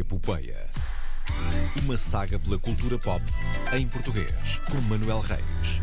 Epopeia. 0.00 0.66
Uma 1.84 1.98
saga 1.98 2.38
pela 2.38 2.58
cultura 2.58 2.98
pop 2.98 3.22
em 3.76 3.86
português, 3.86 4.58
com 4.70 4.80
Manuel 4.88 5.20
Reis. 5.20 5.78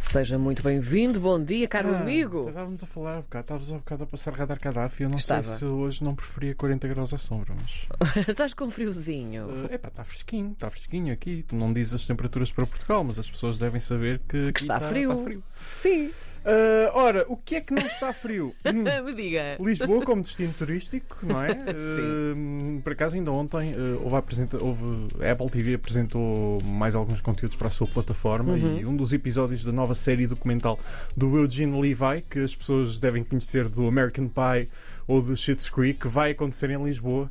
Seja 0.00 0.38
muito 0.38 0.62
bem-vindo, 0.62 1.20
bom 1.20 1.42
dia, 1.42 1.68
caro 1.68 1.94
Ah, 1.94 1.98
amigo. 2.00 2.48
Estávamos 2.48 2.82
a 2.82 2.86
falar 2.86 3.18
há 3.18 3.20
bocado, 3.20 3.42
estavas 3.44 3.70
há 3.72 3.74
bocado 3.76 4.04
a 4.04 4.06
passar 4.06 4.32
radar 4.32 4.58
Gaddafi. 4.58 5.02
Eu 5.02 5.10
não 5.10 5.18
Estava. 5.18 5.42
sei 5.42 5.56
se 5.58 5.64
hoje 5.66 6.02
não 6.02 6.14
preferia 6.14 6.54
40 6.54 6.88
graus 6.88 7.12
à 7.12 7.18
sombra, 7.18 7.54
mas. 7.54 7.86
Estás 8.26 8.54
com 8.54 8.70
friozinho. 8.70 9.66
É 9.70 9.74
epá, 9.74 9.88
está 9.88 10.04
fresquinho, 10.04 10.52
está 10.52 10.70
fresquinho 10.70 11.12
aqui. 11.12 11.44
Tu 11.46 11.54
não 11.54 11.70
dizes 11.70 11.94
as 11.94 12.06
temperaturas 12.06 12.50
para 12.50 12.66
Portugal, 12.66 13.04
mas 13.04 13.18
as 13.18 13.30
pessoas 13.30 13.58
devem 13.58 13.78
saber 13.80 14.20
que, 14.26 14.48
aqui 14.48 14.60
está 14.62 14.80
frio. 14.80 15.12
está 15.12 15.22
frio. 15.24 15.42
Sim. 15.66 16.10
Ah, 16.44 16.90
ora, 16.94 17.24
o 17.28 17.36
que 17.36 17.56
é 17.56 17.60
que 17.60 17.72
não 17.72 17.82
está 17.86 18.12
frio? 18.12 18.52
Hum, 18.64 18.84
Me 19.04 19.14
diga. 19.14 19.56
Lisboa 19.60 20.04
como 20.04 20.22
destino 20.22 20.52
turístico, 20.52 21.18
não 21.22 21.42
é? 21.42 21.54
Sim. 21.72 22.78
Ah, 22.78 22.80
por 22.82 22.92
acaso, 22.92 23.16
ainda 23.16 23.30
ontem 23.30 23.74
ah, 23.74 23.98
houve, 24.02 24.14
a 24.14 24.18
apresenta- 24.18 24.62
houve- 24.62 25.08
a 25.24 25.32
Apple 25.32 25.50
TV 25.50 25.74
apresentou 25.74 26.60
mais 26.62 26.94
alguns 26.94 27.20
conteúdos 27.20 27.56
para 27.56 27.68
a 27.68 27.70
sua 27.70 27.86
plataforma 27.86 28.52
Uhum. 28.54 28.78
e 28.78 28.86
um 28.86 28.96
dos 28.96 29.12
episódios 29.12 29.64
da 29.64 29.72
nova 29.72 29.94
série 29.94 30.26
documental 30.26 30.78
do 31.16 31.36
Eugene 31.38 31.80
Levi, 31.80 32.22
que 32.28 32.40
as 32.40 32.54
pessoas 32.54 32.98
devem 32.98 33.22
conhecer 33.22 33.68
do 33.68 33.86
American 33.86 34.28
Pie 34.28 34.68
ou 35.06 35.20
do 35.22 35.36
Schitt's 35.36 35.68
Creek, 35.70 36.00
que 36.00 36.08
vai 36.08 36.32
acontecer 36.32 36.70
em 36.70 36.82
Lisboa. 36.82 37.30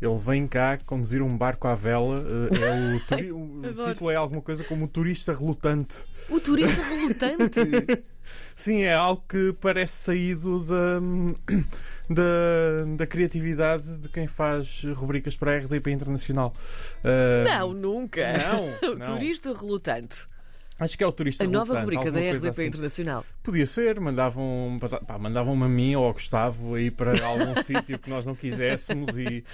Ele 0.00 0.18
vem 0.18 0.48
cá 0.48 0.78
conduzir 0.84 1.22
um 1.22 1.36
barco 1.36 1.68
à 1.68 1.74
vela. 1.76 2.24
é 2.50 3.30
o, 3.32 3.36
o 3.70 3.88
título 3.88 4.10
é 4.10 4.16
alguma 4.16 4.42
coisa 4.42 4.64
como 4.64 4.84
o 4.86 4.88
turista 4.88 5.32
relutante. 5.32 6.04
O 6.28 6.40
turista 6.40 6.82
relutante. 6.82 7.60
Sim, 8.54 8.82
é 8.82 8.94
algo 8.94 9.22
que 9.28 9.52
parece 9.60 9.92
saído 9.94 10.60
da, 10.64 11.00
da, 12.08 12.96
da 12.96 13.06
criatividade 13.06 13.98
de 13.98 14.08
quem 14.08 14.26
faz 14.26 14.82
rubricas 14.94 15.36
para 15.36 15.52
a 15.52 15.56
RDP 15.56 15.90
Internacional. 15.90 16.52
Ah, 17.04 17.44
Não, 17.58 17.72
nunca. 17.72 18.20
Não, 18.82 18.96
não. 18.96 19.06
turista 19.06 19.52
relutante. 19.52 20.26
Acho 20.82 20.98
que 20.98 21.04
é 21.04 21.06
o 21.06 21.12
turista 21.12 21.44
A 21.44 21.46
nova 21.46 21.78
rubrica 21.80 22.10
da 22.10 22.18
RDP 22.18 22.48
assim. 22.48 22.66
Internacional. 22.66 23.24
Podia 23.42 23.66
ser, 23.66 24.00
mandavam, 24.00 24.78
pá, 25.06 25.18
mandavam-me 25.18 25.64
a 25.64 25.68
mim 25.68 25.94
ou 25.94 26.04
ao 26.04 26.12
Gustavo 26.12 26.74
aí 26.74 26.90
para 26.90 27.24
algum 27.24 27.54
sítio 27.62 27.98
que 27.98 28.10
nós 28.10 28.26
não 28.26 28.34
quiséssemos 28.34 29.16
e. 29.16 29.44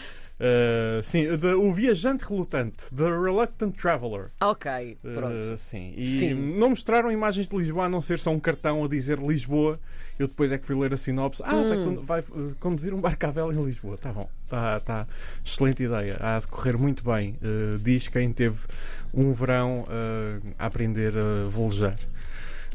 ah, 0.41 1.01
sim, 1.03 1.27
o 1.29 1.73
viajante 1.73 2.25
relutante, 2.25 2.95
The 2.95 3.05
Reluctant 3.05 3.77
Traveler. 3.77 4.31
Ok, 4.41 4.97
pronto. 5.03 5.53
Uh, 5.55 5.59
sim. 5.59 5.93
E 5.97 6.05
Sim. 6.05 6.35
não 6.59 6.71
mostraram 6.71 7.13
imagens 7.13 7.49
de 7.49 7.57
Lisboa 7.57 7.85
a 7.85 7.89
não 7.89 8.01
ser 8.01 8.19
só 8.19 8.31
um 8.31 8.41
cartão 8.41 8.85
a 8.85 8.89
dizer 8.89 9.19
Lisboa. 9.19 9.79
Eu 10.19 10.27
depois 10.27 10.51
é 10.51 10.59
que 10.59 10.67
fui 10.67 10.75
ler 10.77 10.93
a 10.93 10.97
sinopse. 10.97 11.43
Ah, 11.45 11.51
vai, 11.55 11.79
Hum. 11.79 11.95
con- 11.97 12.03
vai, 12.05 12.21
uh, 12.21 12.55
conduzir 12.59 12.93
um 12.93 13.01
barco 13.01 13.25
à 13.27 13.31
vela 13.31 13.55
em 13.55 13.65
Lisboa. 13.65 13.97
Tá 13.97 14.13
bom. 14.13 14.29
Tá, 14.49 14.81
tá. 14.81 15.07
Excelente 15.45 15.83
ideia. 15.85 16.17
Há 16.21 16.39
de 16.39 16.47
correr 16.49 16.77
muito 16.77 17.05
bem. 17.05 17.39
Uh, 17.43 17.79
diz 17.79 18.09
quem 18.09 18.33
teve 18.33 18.59
um 19.15 19.33
verão 19.33 19.83
uh, 19.83 20.55
a 20.59 20.67
aprender 20.67 21.13
a 21.17 21.49
velejar. 21.49 21.97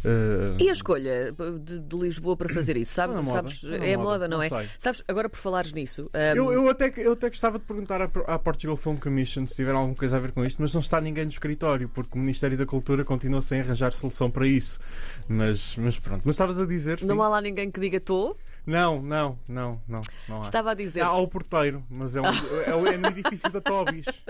Uh, 0.06 0.56
E 0.60 0.70
a 0.70 0.72
escolha 0.74 1.34
de, 1.62 1.80
de 1.80 1.96
Lisboa 1.98 2.36
para 2.36 2.54
fazer 2.54 2.76
isso? 2.78 2.94
Sabes, 2.94 3.16
na 3.16 3.22
moda, 3.22 3.34
sabes 3.50 3.64
na 3.64 3.78
é 3.78 3.96
moda, 3.98 4.10
moda, 4.10 4.28
não, 4.28 4.38
não 4.38 4.44
é? 4.44 4.50
sei. 4.50 4.70
Sabes, 4.78 5.04
agora 5.08 5.30
por 5.30 5.38
falares 5.38 5.72
nisso. 5.72 6.10
um, 6.14 6.18
eu, 6.38 6.52
eu, 6.52 6.70
até, 6.70 6.92
eu 6.98 7.14
até 7.14 7.30
gostava 7.30 7.58
de 7.58 7.66
perguntar 7.66 8.02
à, 8.02 8.10
à 8.28 8.38
Portugal 8.40 8.76
Film 8.76 8.98
Commission 8.98 9.48
se 9.48 9.56
tiver 9.56 9.72
alguma 9.74 9.96
coisa 9.96 10.18
a 10.18 10.20
ver 10.20 10.32
com 10.32 10.44
isto, 10.46 10.62
mas 10.62 10.74
não 10.74 10.82
está 10.82 11.00
ninguém 11.00 11.24
no 11.24 11.32
escritório, 11.32 11.88
porque 11.90 12.18
o 12.18 12.22
Ministério 12.22 12.58
da 12.58 12.66
Cultura 12.66 13.06
continua 13.06 13.42
sem 13.42 13.62
arranjar 13.62 13.92
solução 13.94 14.30
para 14.30 14.46
isso. 14.48 14.80
Mas, 15.28 15.78
mas 15.78 15.98
pronto. 16.00 16.24
Mas 16.26 16.36
estavas 16.36 16.60
a 16.60 16.66
dizer. 16.66 17.00
sim. 17.00 17.06
Não 17.08 17.22
há 17.22 17.28
lá 17.30 17.42
ninguém 17.42 17.72
que 17.72 17.80
diga 17.80 17.98
estou. 17.98 18.38
Não, 18.66 19.02
não, 19.02 19.38
não, 19.48 19.82
não, 19.88 20.02
não 20.28 20.40
há. 20.40 20.44
Estava 20.44 20.72
a 20.72 20.74
dizer. 20.74 21.02
Há 21.02 21.08
ao 21.08 21.28
porteiro, 21.28 21.84
mas 21.90 22.16
é, 22.16 22.22
um, 22.22 22.26
é, 22.66 22.76
o- 22.76 22.88
é 22.88 22.98
no 22.98 23.08
edifício 23.08 23.50
da 23.52 23.60
Tobis. 23.62 24.06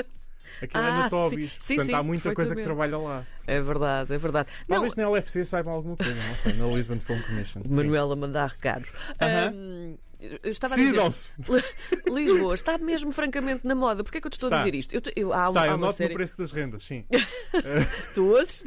Aquilo 0.62 0.84
é 0.84 0.88
Ah, 0.88 0.94
na 0.94 1.04
sim. 1.04 1.10
Tobis. 1.10 1.52
Sim, 1.60 1.76
Portanto, 1.76 1.86
sim, 1.88 1.94
há 2.00 2.04
muita 2.04 2.34
coisa 2.36 2.56
que 2.56 2.64
trabalha 2.64 2.98
lá. 2.98 3.26
É 3.48 3.62
verdade, 3.62 4.14
é 4.14 4.18
verdade. 4.18 4.50
Não, 4.68 4.76
Talvez 4.78 4.96
na 4.96 5.04
LFC 5.10 5.44
saibam 5.46 5.74
alguma 5.74 5.98
coisa, 5.98 6.16
não 6.16 6.36
sei, 6.36 6.54
na 6.54 6.66
Lisbon 6.68 7.00
Film 7.00 7.22
Commission. 7.24 7.62
sim. 7.64 7.76
Manuela 7.76 8.16
mandar 8.16 8.48
recados. 8.50 8.92
Aham. 9.22 9.52
Um, 9.54 9.98
eu 10.42 10.52
estava 10.52 10.74
a 10.76 10.78
dizer. 10.78 10.92
Sigam-se! 10.92 11.34
Lisboa 12.10 12.56
está 12.56 12.78
mesmo 12.78 13.12
francamente 13.12 13.68
na 13.68 13.76
moda. 13.76 14.06
Porquê 14.06 14.20
é 14.20 14.22
que 14.22 14.28
eu 14.28 14.32
te 14.32 14.36
estou 14.36 14.48
a 14.48 14.52
Está. 14.52 14.64
dizer 14.64 14.78
isto? 14.78 14.96
Eu, 14.96 15.02
eu- 15.18 15.34
há, 15.34 15.48
Está, 15.50 15.64
há 15.64 15.68
eu 15.68 15.78
noto 15.78 15.98
série. 15.98 16.14
no 16.14 16.16
preço 16.16 16.38
das 16.38 16.54
rendas, 16.54 16.82
sim. 16.84 17.04
Tu 18.16 18.26
ouves? 18.34 18.64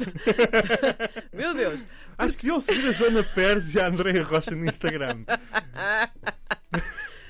Meu 1.33 1.55
Deus! 1.55 1.87
Acho 2.15 2.35
que 2.37 2.43
deviam 2.43 2.59
seguir 2.59 2.87
a 2.87 2.91
Joana 2.91 3.23
Pérez 3.23 3.73
e 3.73 3.79
a 3.79 3.87
Andreia 3.87 4.23
Rocha 4.23 4.51
no 4.51 4.65
Instagram. 4.69 5.23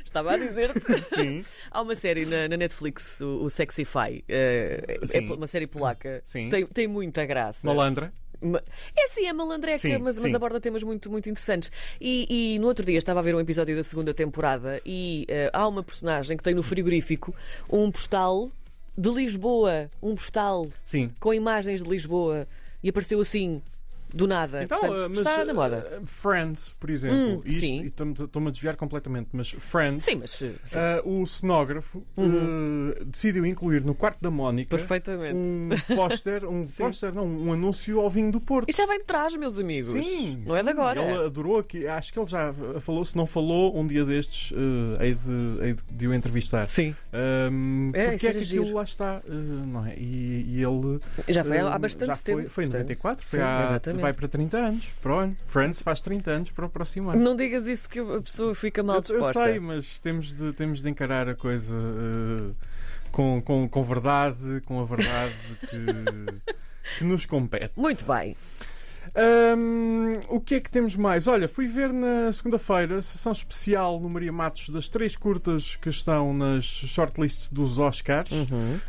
Estava 0.07 0.33
a 0.33 0.37
dizer-te. 0.37 0.79
Sim, 1.03 1.45
Há 1.69 1.81
uma 1.81 1.95
série 1.95 2.25
na, 2.25 2.47
na 2.47 2.57
Netflix, 2.57 3.19
o, 3.21 3.43
o 3.43 3.49
Sexify. 3.49 4.23
eh, 4.27 4.97
é 5.01 5.05
Sim. 5.05 5.31
uma 5.31 5.47
série 5.47 5.67
polaca. 5.67 6.21
Sim. 6.23 6.49
Tem, 6.49 6.65
tem 6.65 6.87
muita 6.87 7.25
graça. 7.25 7.65
malandra. 7.67 8.11
Ma- 8.41 8.61
É 8.95 9.07
sim, 9.07 9.25
é 9.25 9.33
malandreca, 9.33 9.79
Sim, 9.79 9.97
mas, 9.97 10.15
mas 10.15 10.23
sim. 10.25 10.35
aborda 10.35 10.59
temas 10.61 10.83
muito, 10.83 11.09
muito 11.11 11.27
interessantes. 11.29 11.71
E, 11.99 12.53
e 12.55 12.59
no 12.59 12.67
outro 12.67 12.85
dia 12.85 12.97
estava 12.97 13.19
a 13.19 13.23
ver 13.23 13.33
um 13.35 13.39
episódio 13.39 13.75
da 13.75 13.81
segunda 13.83 14.13
temporada 14.13 14.79
e 14.85 15.25
eh, 15.27 15.49
há 15.51 15.67
uma 15.67 15.81
personagem 15.83 16.37
que 16.37 16.43
tem 16.43 16.53
no 16.53 16.61
frigorífico 16.63 17.33
um 17.69 17.91
postal 17.91 18.49
de 18.97 19.09
Lisboa. 19.09 19.89
Um 20.01 20.13
postal 20.15 20.67
Sim. 20.85 21.11
com 21.19 21.33
imagens 21.33 21.81
de 21.83 21.89
Lisboa. 21.89 22.47
E 22.83 22.89
apareceu 22.89 23.19
assim, 23.19 23.61
do 24.13 24.27
nada. 24.27 24.63
Então, 24.63 24.79
Portanto, 24.79 25.05
uh, 25.05 25.09
mas, 25.09 25.19
está 25.19 25.45
na 25.45 25.53
moda. 25.53 26.01
Friends, 26.05 26.73
por 26.79 26.89
exemplo. 26.89 27.17
Hum, 27.17 27.37
Isto- 27.45 27.59
sim. 27.59 27.81
e 27.83 27.87
Estou-me 27.87 28.47
a 28.47 28.51
desviar 28.51 28.75
completamente, 28.75 29.29
mas 29.33 29.51
Friends. 29.51 30.03
Sim, 30.05 30.17
mas. 30.21 30.41
eh, 30.41 30.51
sim, 30.65 30.77
Uh, 31.07 31.21
o 31.21 31.27
cenógrafo 31.27 31.99
uh, 32.17 33.05
decidiu 33.05 33.45
incluir 33.45 33.83
no 33.83 33.93
quarto 33.95 34.19
da 34.21 34.29
Mónica 34.31 34.77
um 35.33 35.69
póster, 35.95 36.45
um 36.45 36.65
póster, 36.77 37.13
não, 37.13 37.25
um 37.25 37.53
anúncio 37.53 37.99
ao 37.99 38.09
vinho 38.09 38.31
do 38.31 38.39
Porto. 38.39 38.69
E 38.69 38.73
já 38.75 38.85
vem 38.85 38.99
de 38.99 39.03
trás, 39.05 39.35
meus 39.35 39.57
amigos. 39.59 39.89
Sim, 39.91 40.43
Não 40.45 40.55
é 40.55 40.61
de 40.63 40.65
sim. 40.65 40.71
agora. 40.71 41.01
Ele 41.01 41.25
adorou 41.25 41.57
aqui. 41.59 41.87
Acho 41.87 42.13
que 42.13 42.19
ele 42.19 42.27
já 42.29 42.53
falou. 42.79 43.03
Se 43.05 43.15
não 43.15 43.25
falou, 43.25 43.77
um 43.77 43.85
dia 43.87 44.03
destes 44.05 44.51
uh, 44.51 45.01
hei, 45.01 45.15
de, 45.15 45.65
hei 45.65 45.75
de- 45.91 46.07
o 46.07 46.13
entrevistar. 46.13 46.67
Sim. 46.69 46.95
Um, 47.13 47.91
É, 47.93 48.11
porque 48.11 48.27
é 48.27 48.31
que 48.31 48.37
aquilo 48.39 48.65
giro. 48.65 48.73
lá 48.75 48.83
está, 48.83 49.21
uh, 49.27 49.31
não 49.33 49.85
é? 49.85 49.95
E, 49.97 50.45
e 50.47 50.63
ele. 50.63 50.99
Já 51.27 51.43
foi 51.43 51.57
há 51.59 51.77
bastante 51.77 52.07
já 52.07 52.15
tempo. 52.15 52.39
Foi, 52.41 52.47
foi 52.49 52.63
em 52.65 52.67
portanto. 52.67 52.87
94, 52.89 53.25
foi 53.25 53.39
Sim, 53.39 53.45
há, 53.45 53.63
exatamente. 53.65 53.96
Vai 54.01 54.13
para 54.13 54.27
30 54.27 54.57
anos. 54.57 54.85
Para 55.01 55.15
o 55.15 55.19
ano. 55.19 55.37
Friends 55.45 55.81
faz 55.81 56.01
30 56.01 56.31
anos 56.31 56.51
para 56.51 56.65
o 56.65 56.69
próximo 56.69 57.09
ano. 57.09 57.23
Não 57.23 57.35
digas 57.35 57.67
isso 57.67 57.89
que 57.89 57.99
a 57.99 58.21
pessoa 58.21 58.53
fica 58.55 58.83
mal 58.83 58.97
Eu, 58.97 58.99
eu 58.99 59.01
disposta. 59.01 59.43
sei, 59.45 59.59
mas 59.59 59.99
temos 59.99 60.33
de, 60.35 60.53
temos 60.53 60.81
de 60.81 60.89
encarar 60.89 61.27
a 61.29 61.35
coisa 61.35 61.75
uh, 61.75 62.55
com, 63.11 63.41
com, 63.41 63.67
com 63.67 63.83
verdade, 63.83 64.61
com 64.65 64.79
a 64.79 64.85
verdade 64.85 65.35
que, 65.61 66.47
que 66.99 67.03
nos 67.03 67.25
compete. 67.25 67.73
Muito 67.75 68.05
bem. 68.05 68.35
Hum, 69.15 69.96
o 70.29 70.39
que 70.39 70.55
é 70.55 70.59
que 70.59 70.69
temos 70.69 70.95
mais? 70.95 71.27
Olha, 71.27 71.47
fui 71.47 71.67
ver 71.67 71.91
na 71.91 72.31
segunda-feira 72.31 73.01
sessão 73.01 73.31
especial 73.31 73.99
no 73.99 74.09
Maria 74.09 74.31
Matos 74.31 74.69
das 74.69 74.89
três 74.89 75.15
curtas 75.15 75.75
que 75.75 75.89
estão 75.89 76.33
nas 76.33 76.63
shortlists 76.63 77.49
dos 77.49 77.79
Oscars. 77.79 78.31
Uhum. 78.31 78.79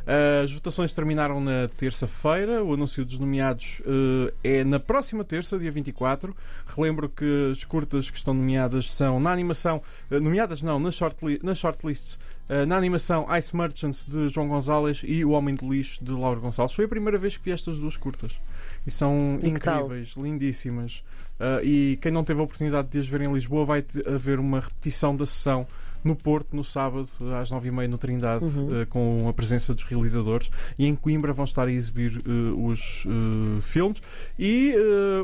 As 0.42 0.52
votações 0.52 0.92
terminaram 0.92 1.40
na 1.40 1.68
terça-feira. 1.76 2.62
O 2.62 2.74
anúncio 2.74 3.04
dos 3.04 3.18
nomeados 3.18 3.82
eh, 3.86 4.60
é 4.60 4.64
na 4.64 4.80
próxima 4.80 5.24
terça, 5.24 5.58
dia 5.58 5.70
24. 5.70 6.34
Relembro 6.66 7.08
que 7.08 7.50
as 7.52 7.64
curtas 7.64 8.10
que 8.10 8.18
estão 8.18 8.34
nomeadas 8.34 8.92
são 8.92 9.20
na 9.20 9.30
animação, 9.30 9.82
eh, 10.10 10.20
nomeadas 10.20 10.62
não, 10.62 10.78
nas, 10.78 10.94
shortli 10.94 11.38
nas 11.42 11.58
shortlists, 11.58 12.18
na 12.66 12.76
animação 12.76 13.26
Ice 13.36 13.54
Merchants 13.54 14.04
de 14.08 14.28
João 14.28 14.48
Gonzalez 14.48 15.02
e 15.04 15.24
O 15.24 15.30
Homem 15.30 15.54
do 15.54 15.70
Lixo 15.70 16.02
de 16.02 16.12
Laura 16.12 16.40
Gonçalves. 16.40 16.74
Foi 16.74 16.86
a 16.86 16.88
primeira 16.88 17.18
vez 17.18 17.36
que 17.36 17.44
vi 17.44 17.50
estas 17.50 17.78
duas 17.78 17.96
curtas 17.96 18.40
e 18.86 18.90
são 18.90 19.38
E 19.42 19.48
incríveis, 19.48 20.14
lindíssimas. 20.16 21.02
Uh, 21.38 21.62
e 21.62 21.98
quem 22.02 22.10
não 22.10 22.24
teve 22.24 22.40
a 22.40 22.42
oportunidade 22.42 22.88
de 22.88 22.98
as 22.98 23.06
ver 23.06 23.20
em 23.20 23.32
Lisboa 23.32 23.64
vai 23.64 23.84
haver 24.06 24.40
uma 24.40 24.60
repetição 24.60 25.14
da 25.14 25.24
sessão 25.24 25.66
no 26.04 26.14
Porto 26.16 26.54
no 26.54 26.64
sábado 26.64 27.08
às 27.40 27.50
nove 27.50 27.68
e 27.68 27.70
meia 27.70 27.88
no 27.88 27.98
Trindade 27.98 28.44
Uhum. 28.44 28.82
uh, 28.82 28.86
com 28.86 29.28
a 29.28 29.32
presença 29.32 29.74
dos 29.74 29.82
realizadores 29.84 30.50
e 30.78 30.86
em 30.86 30.94
Coimbra 30.94 31.32
vão 31.32 31.44
estar 31.44 31.66
a 31.66 31.72
exibir 31.72 32.18
uh, 32.18 32.66
os 32.66 33.04
uh, 33.04 33.60
filmes 33.62 34.02
e 34.38 34.74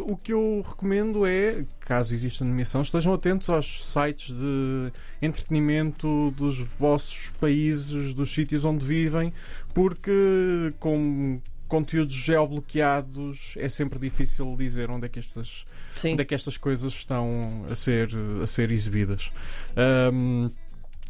o 0.07 0.17
que 0.17 0.33
eu 0.33 0.65
recomendo 0.67 1.25
é 1.27 1.65
caso 1.81 2.13
exista 2.13 2.45
nomeação 2.45 2.83
estejam 2.83 3.13
atentos 3.13 3.49
aos 3.49 3.85
sites 3.85 4.35
de 4.35 4.93
entretenimento 5.23 6.33
dos 6.37 6.59
vossos 6.59 7.31
países 7.41 8.15
dos 8.15 8.33
sítios 8.33 8.65
onde 8.65 8.85
vivem 8.85 9.33
porque 9.73 10.73
com 10.79 11.41
conteúdos 11.69 12.15
geobloqueados 12.15 13.55
é 13.57 13.69
sempre 13.69 13.99
difícil 13.99 14.55
dizer 14.57 14.91
onde 14.91 15.07
é 15.07 15.09
que 15.09 15.19
estas 15.19 15.65
Sim. 15.95 16.13
onde 16.13 16.23
é 16.23 16.25
que 16.25 16.35
estas 16.35 16.57
coisas 16.57 16.93
estão 16.93 17.65
a 17.71 17.75
ser, 17.75 18.11
a 18.43 18.47
ser 18.47 18.71
exibidas. 18.71 19.31
Ahm, 19.77 20.51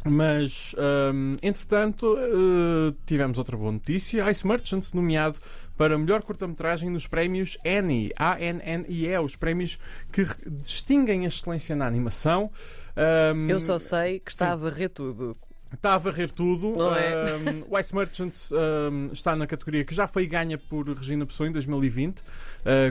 mas, 0.07 0.75
ahm, 0.77 1.35
entretanto, 1.41 2.15
eh, 2.17 2.93
tivemos 3.05 3.37
outra 3.37 3.57
boa 3.57 3.71
notícia. 3.71 4.29
Ice 4.29 4.45
Merchants 4.45 4.93
nomeado 4.93 5.39
para 5.75 5.97
melhor 5.97 6.21
curta-metragem 6.21 6.89
nos 6.89 7.07
prémios 7.07 7.57
Annie, 7.65 8.11
A-N-N-I-E, 8.15 9.17
os 9.19 9.35
prémios 9.35 9.77
que 10.11 10.25
distinguem 10.47 11.25
a 11.25 11.27
excelência 11.27 11.75
na 11.75 11.87
animação. 11.87 12.51
Ahm, 12.95 13.49
Eu 13.49 13.59
só 13.59 13.77
sei 13.77 14.19
que 14.19 14.31
está 14.31 14.51
a 14.51 14.55
varrer 14.55 14.89
tudo. 14.89 15.35
Está 15.75 15.93
a 15.93 15.97
varrer 15.97 16.31
tudo. 16.31 16.75
Não 16.75 16.95
é? 16.95 17.35
Um, 17.35 17.63
o 17.69 17.79
Ice 17.79 17.93
Merchant 17.95 18.33
um, 18.51 19.09
está 19.13 19.35
na 19.35 19.45
categoria 19.45 19.83
que 19.85 19.93
já 19.93 20.07
foi 20.07 20.25
ganha 20.25 20.57
por 20.57 20.87
Regina 20.89 21.25
Pessoa 21.25 21.47
em 21.47 21.51
2020, 21.51 22.19
uh, 22.19 22.23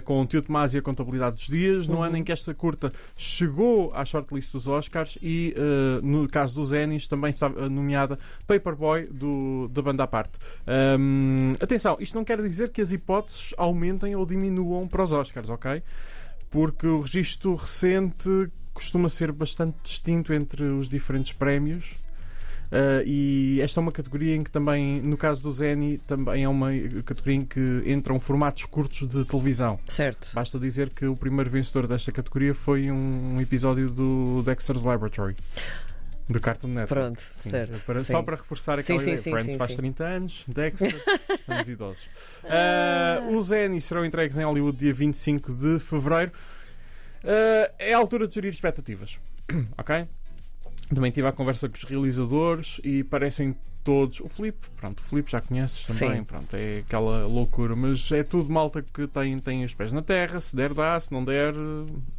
com 0.04 0.22
o 0.22 0.26
Tio 0.26 0.40
Tomás 0.42 0.74
e 0.74 0.78
a 0.78 0.82
Contabilidade 0.82 1.36
dos 1.36 1.48
Dias, 1.48 1.86
no 1.88 1.96
Uhum. 1.96 2.02
ano 2.04 2.16
em 2.18 2.24
que 2.24 2.32
esta 2.32 2.52
curta 2.54 2.92
chegou 3.16 3.92
à 3.94 4.04
shortlist 4.04 4.52
dos 4.52 4.68
Oscars 4.68 5.18
e, 5.22 5.54
uh, 5.56 6.04
no 6.06 6.28
caso 6.28 6.54
dos 6.54 6.72
Emmys, 6.72 7.08
também 7.08 7.30
está 7.30 7.48
uh, 7.48 7.68
nomeada 7.68 8.18
Paperboy 8.46 9.06
do, 9.06 9.68
da 9.72 9.82
banda 9.82 10.04
à 10.04 10.06
parte. 10.06 10.38
Um, 10.98 11.52
atenção, 11.60 11.96
isto 11.98 12.14
não 12.14 12.24
quer 12.24 12.40
dizer 12.42 12.70
que 12.70 12.80
as 12.80 12.92
hipóteses 12.92 13.54
aumentem 13.56 14.14
ou 14.14 14.26
diminuam 14.26 14.86
para 14.86 15.02
os 15.02 15.12
Oscars, 15.12 15.50
ok? 15.50 15.82
Porque 16.50 16.86
o 16.86 17.00
registro 17.00 17.54
recente 17.54 18.28
costuma 18.72 19.08
ser 19.08 19.32
bastante 19.32 19.76
distinto 19.82 20.32
entre 20.32 20.64
os 20.64 20.88
diferentes 20.88 21.32
prémios. 21.32 21.94
Uh, 22.74 23.06
e 23.06 23.60
esta 23.60 23.78
é 23.78 23.82
uma 23.82 23.92
categoria 23.92 24.34
em 24.34 24.42
que 24.42 24.50
também, 24.50 25.00
no 25.00 25.16
caso 25.16 25.40
do 25.40 25.52
Zeni, 25.52 25.98
também 25.98 26.42
é 26.42 26.48
uma 26.48 26.70
categoria 27.04 27.36
em 27.36 27.44
que 27.44 27.60
entram 27.86 28.18
formatos 28.18 28.64
curtos 28.64 29.06
de 29.08 29.24
televisão. 29.24 29.78
Certo. 29.86 30.30
Basta 30.34 30.58
dizer 30.58 30.90
que 30.90 31.06
o 31.06 31.14
primeiro 31.16 31.48
vencedor 31.48 31.86
desta 31.86 32.10
categoria 32.10 32.52
foi 32.52 32.90
um, 32.90 33.40
episódio 33.40 33.88
do 33.88 34.42
Dexter's 34.42 34.82
Laboratory. 34.82 35.36
Do 36.28 36.40
Cartoon 36.40 36.68
Network. 36.68 36.94
Pronto, 36.94 37.22
Sim, 37.32 37.50
certo. 37.50 37.84
para- 37.84 38.02
sim. 38.02 38.10
Só 38.10 38.22
para 38.22 38.34
reforçar 38.34 38.78
aquela 38.78 38.98
sim, 38.98 39.04
ideia. 39.04 39.16
sim, 39.18 39.30
Friends 39.30 39.56
faz 39.56 39.70
sim. 39.70 39.76
30 39.76 40.04
anos, 40.04 40.44
Dexter, 40.48 40.94
estamos 41.30 41.68
idosos. 41.68 42.08
Uh, 42.44 43.36
os 43.36 43.52
Emmy 43.52 43.80
serão 43.80 44.04
entregues 44.04 44.36
em 44.36 44.42
Hollywood 44.42 44.76
dia 44.76 44.92
25 44.94 45.52
de 45.52 45.78
fevereiro. 45.78 46.32
Uh, 47.22 47.70
é 47.78 47.92
a 47.94 47.98
altura 47.98 48.26
de 48.26 48.34
gerir 48.34 48.52
expectativas. 48.52 49.18
ok? 49.78 50.08
Também 50.92 51.10
tive 51.10 51.26
a 51.26 51.32
conversa 51.32 51.68
com 51.68 51.76
os 51.76 51.84
realizadores 51.84 52.80
e 52.84 53.02
parecem 53.04 53.56
todos. 53.82 54.20
O 54.20 54.28
Filipe, 54.28 54.66
pronto, 54.76 55.00
o 55.00 55.02
Filipe 55.02 55.30
já 55.32 55.40
conheces 55.40 55.82
também, 55.84 56.18
Sim. 56.18 56.24
pronto, 56.24 56.54
é 56.54 56.78
aquela 56.78 57.24
loucura, 57.26 57.74
mas 57.74 58.10
é 58.12 58.22
tudo 58.22 58.50
malta 58.50 58.82
que 58.82 59.06
tem, 59.06 59.38
tem 59.38 59.64
os 59.64 59.72
pés 59.74 59.92
na 59.92 60.02
terra. 60.02 60.38
Se 60.40 60.54
der, 60.54 60.72
dá, 60.74 60.98
se 61.00 61.10
não 61.12 61.24
der, 61.24 61.54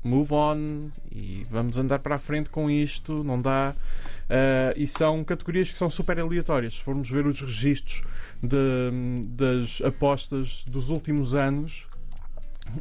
move 0.04 0.34
on 0.34 0.90
e 1.12 1.46
vamos 1.50 1.78
andar 1.78 2.00
para 2.00 2.16
a 2.16 2.20
frente 2.20 2.50
com 2.50 2.70
isto. 2.70 3.24
Não 3.24 3.40
dá. 3.40 3.74
Uh, 4.26 4.74
e 4.76 4.88
são 4.88 5.24
categorias 5.24 5.72
que 5.72 5.78
são 5.78 5.90
super 5.90 6.20
aleatórias. 6.20 6.76
Se 6.76 6.82
formos 6.82 7.08
ver 7.10 7.28
os 7.28 7.40
registros 7.40 8.02
de- 8.42 9.22
das 9.28 9.80
apostas 9.82 10.66
dos 10.68 10.90
últimos 10.90 11.36
anos, 11.36 11.86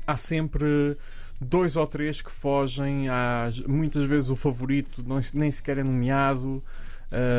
há 0.06 0.16
sempre 0.16 0.96
dois 1.48 1.76
ou 1.76 1.86
três 1.86 2.20
que 2.20 2.30
fogem. 2.32 3.08
Há 3.08 3.48
muitas 3.66 4.04
vezes 4.04 4.30
o 4.30 4.36
favorito 4.36 5.02
não- 5.06 5.20
nem 5.32 5.50
sequer 5.50 5.78
é 5.78 5.82
nomeado. 5.84 6.62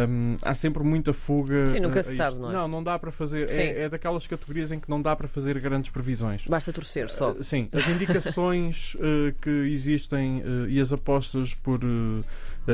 Um, 0.07 0.37
há 0.41 0.53
sempre 0.53 0.83
muita 0.83 1.11
fuga. 1.11 1.65
Sim, 1.69 1.81
nunca 1.81 1.99
a- 1.99 2.03
se 2.03 2.15
sabe, 2.15 2.37
não 2.37 2.49
é? 2.49 2.53
Não, 2.53 2.67
não 2.67 2.83
dá 2.83 2.97
para 2.97 3.11
fazer. 3.11 3.49
É, 3.49 3.83
é 3.83 3.89
daquelas 3.89 4.25
categorias 4.25 4.71
em 4.71 4.79
que 4.79 4.89
não 4.89 5.01
dá 5.01 5.13
para 5.15 5.27
fazer 5.27 5.59
grandes 5.59 5.89
previsões. 5.89 6.45
Basta 6.45 6.71
torcer 6.71 7.09
só. 7.09 7.31
Uh, 7.31 7.43
Sim, 7.43 7.67
as 7.73 7.85
indicações 7.89 8.95
uh, 8.95 9.33
que 9.41 9.49
existem 9.49 10.41
uh, 10.41 10.69
e 10.69 10.79
as 10.79 10.93
apostas 10.93 11.53
por 11.53 11.81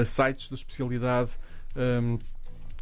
sites 0.05 0.49
da 0.49 0.55
especialidade 0.55 1.31
um, 1.75 2.19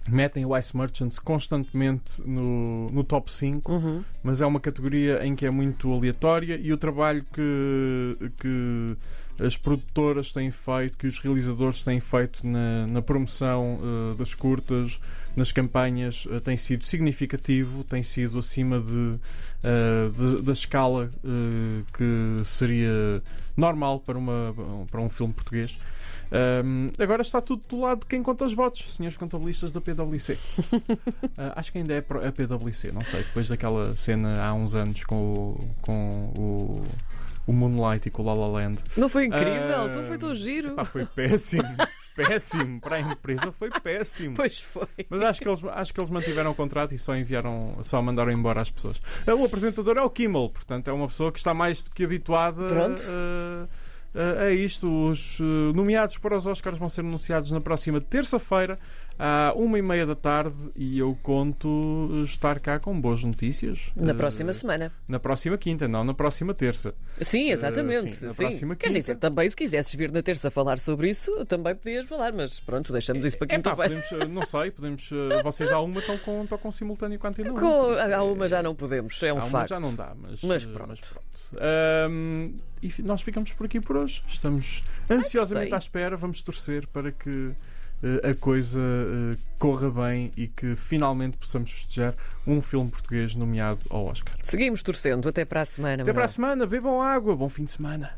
metem 0.07 0.45
o 0.45 0.57
Ice 0.57 0.75
Merchants 0.75 1.19
constantemente 1.19 2.21
no, 2.25 2.87
no 2.89 3.03
top 3.03 3.31
5, 3.31 3.71
Uhum. 3.71 4.03
mas 4.23 4.41
é 4.41 4.45
uma 4.45 4.59
categoria 4.59 5.25
em 5.25 5.35
que 5.35 5.45
é 5.45 5.51
muito 5.51 5.91
aleatória 5.93 6.57
e 6.61 6.71
o 6.73 6.77
trabalho 6.77 7.23
que, 7.33 8.31
que 8.39 8.97
as 9.43 9.55
produtoras 9.55 10.31
têm 10.33 10.51
feito, 10.51 10.97
que 10.97 11.07
os 11.07 11.19
realizadores 11.19 11.81
têm 11.81 11.99
feito 11.99 12.45
na, 12.45 12.87
na 12.87 13.01
promoção 13.01 13.79
uh, 13.81 14.15
das 14.15 14.33
curtas, 14.33 14.99
nas 15.35 15.51
campanhas, 15.51 16.25
uh, 16.25 16.41
tem 16.41 16.57
sido 16.57 16.83
significativo, 16.85 17.83
tem 17.85 18.03
sido 18.03 18.39
acima 18.39 18.79
de, 18.81 18.91
uh, 18.91 20.11
de- 20.35 20.41
da 20.41 20.51
escala 20.51 21.09
que 21.93 22.41
seria 22.45 23.21
normal 23.55 23.99
para, 23.99 24.17
uma, 24.17 24.53
para 24.89 24.99
um 25.01 25.09
filme 25.09 25.33
português. 25.33 25.77
Um, 26.31 26.89
agora 27.01 27.21
está 27.21 27.41
tudo 27.41 27.63
do 27.67 27.81
lado 27.81 28.01
de 28.01 28.05
quem 28.05 28.21
conta 28.21 28.45
os 28.45 28.53
votos, 28.53 28.93
senhores 28.93 29.17
contabilistas 29.17 29.71
da 29.71 29.81
PwC. 29.81 30.33
Uh, 30.33 31.29
acho 31.55 31.71
que 31.71 31.77
ainda 31.79 31.93
é 31.93 31.97
a 31.99 32.31
PwC, 32.31 32.91
não 32.91 33.03
sei, 33.03 33.23
depois 33.23 33.47
daquela 33.47 33.95
cena 33.95 34.41
há 34.43 34.53
uns 34.53 34.75
anos 34.75 35.03
com 35.05 35.15
o, 35.15 35.69
com 35.81 36.31
o, 36.37 36.83
o 37.47 37.53
Moonlight 37.53 38.07
e 38.07 38.11
com 38.11 38.21
o 38.21 38.25
La 38.25 38.33
La 38.35 38.47
Land. 38.47 38.79
Não 38.95 39.09
foi 39.09 39.25
incrível? 39.25 39.81
Ah, 39.81 39.87
Então 39.89 40.03
foi 40.03 40.17
tão 40.19 40.35
giro. 40.35 40.75
Foi 40.85 41.03
péssimo, 41.05 41.63
péssimo, 42.15 42.79
para 42.79 42.97
a 42.97 42.99
empresa 42.99 43.51
foi 43.51 43.71
péssimo. 43.81 44.35
Pois 44.35 44.59
foi. 44.59 44.87
Mas 45.09 45.21
acho 45.23 45.41
que, 45.41 45.47
eles, 45.49 45.63
acho 45.63 45.93
que 45.93 45.99
eles 45.99 46.11
mantiveram 46.11 46.51
o 46.51 46.55
contrato 46.55 46.93
e 46.93 46.99
só 46.99 47.15
enviaram, 47.15 47.77
só 47.81 48.01
mandaram 48.03 48.31
embora 48.31 48.61
as 48.61 48.69
pessoas. 48.69 48.97
Uh, 49.27 49.33
O 49.35 49.45
apresentador 49.45 49.97
é 49.97 50.01
o 50.03 50.09
Kimmel, 50.11 50.49
portanto 50.49 50.89
é 50.89 50.93
uma 50.93 51.07
pessoa 51.07 51.31
que 51.31 51.39
está 51.39 51.55
mais 51.55 51.83
do 51.83 51.89
que 51.89 52.03
habituada 52.03 52.67
Pronto. 52.67 53.01
uh, 53.01 53.67
uh, 54.15 54.44
a 54.44 54.51
isto. 54.51 54.88
Os 55.09 55.39
uh, 55.39 55.73
nomeados 55.73 56.17
para 56.17 56.38
os 56.38 56.45
Oscars 56.45 56.77
vão 56.77 56.89
ser 56.89 57.01
anunciados 57.01 57.51
na 57.51 57.61
próxima 57.61 58.00
terça-feira, 58.01 58.79
à 59.19 59.51
uma 59.54 59.77
e 59.77 59.81
meia 59.81 60.06
da 60.06 60.16
tarde, 60.16 60.56
e 60.75 60.98
eu 60.98 61.18
conto 61.21 62.10
estar 62.24 62.60
cá 62.62 62.80
com 62.80 63.00
boas 63.00 63.21
notícias. 63.24 63.92
Na 63.95 64.13
Uh, 64.13 64.16
próxima 64.16 64.54
semana. 64.54 64.92
Na 65.07 65.19
próxima 65.19 65.57
quinta, 65.57 65.88
não 65.88 66.04
na 66.06 66.13
próxima 66.13 66.54
terça. 66.54 66.95
Sim, 67.21 67.50
exatamente. 67.51 68.07
Eh, 68.07 68.12
sim, 68.13 68.25
na 68.25 68.31
sim. 68.31 68.38
próxima 68.38 68.75
Quer 68.77 68.88
quinta. 68.88 69.00
dizer, 69.00 69.16
também 69.18 69.50
se 69.50 69.56
quisesses 69.56 69.94
vir 69.94 70.12
na 70.12 70.21
terça 70.24 70.50
falar 70.50 70.80
sobre 70.80 71.10
isso, 71.10 71.45
também 71.45 71.75
podias 71.75 72.06
falar, 72.06 72.31
mas 72.31 72.60
pronto, 72.62 72.94
deixamos 72.94 73.25
isso 73.25 73.38
para 73.38 73.48
É 73.54 73.60
pá, 73.60 73.71
quinta-feira. 73.75 74.01
podemos, 74.01 74.30
uh, 74.30 74.33
não 74.33 74.45
sei, 74.45 74.71
podemos. 74.71 75.12
uh, 75.12 75.44
Vocês 75.44 75.71
há 75.71 75.80
uma 75.81 76.00
estão 76.00 76.18
com, 76.19 76.44
estão 76.44 76.57
com 76.57 76.71
simultâneo 76.71 77.19
com 77.19 77.27
a 77.27 77.30
antena 77.30 77.51
um, 77.51 77.56
Com, 77.60 77.89
há 77.92 78.10
é- 78.10 78.19
uma 78.21 78.48
já 78.48 78.63
não 78.63 78.74
podemos, 78.74 79.21
é 79.21 79.33
um 79.33 79.38
Há 79.39 79.42
uma 79.42 79.50
facto. 79.50 79.69
já 79.69 79.80
não 79.81 79.94
dá, 79.94 80.16
mas, 80.18 80.42
Mas 80.44 80.63
eh, 80.63 80.68
pronto. 80.68 81.01
Ahm, 81.60 82.56
e 82.81 82.94
nós 83.01 83.21
ficamos 83.21 83.51
por 83.51 83.66
aqui 83.66 83.81
por 83.81 83.98
hoje. 83.98 84.21
Estamos 84.27 84.81
ansiosamente 85.10 85.74
à 85.74 85.77
espera. 85.77 86.16
Vamos 86.16 86.42
torcer 86.42 86.88
para 86.88 87.12
que 87.12 87.51
eh, 87.51 87.56
a 88.23 88.33
coisa 88.33 88.79
eh, 88.79 89.37
corra 89.57 89.89
bem 89.89 90.31
e 90.37 90.47
que 90.47 90.75
finalmente 90.75 91.37
possamos 91.37 91.69
festejar 91.71 92.15
um 92.47 92.61
filme 92.61 92.89
português 92.89 93.35
nomeado 93.35 93.81
ao 93.89 94.05
Oscar. 94.05 94.35
Seguimos 94.41 94.81
torcendo. 94.81 95.27
Até 95.27 95.43
para 95.43 95.61
a 95.61 95.65
semana. 95.65 96.03
Até 96.03 96.13
para 96.13 96.21
a 96.21 96.27
Manuel. 96.27 96.29
semana, 96.29 96.65
bebam 96.65 97.01
água, 97.01 97.35
bom 97.35 97.49
fim 97.49 97.65
de 97.65 97.71
semana. 97.71 98.07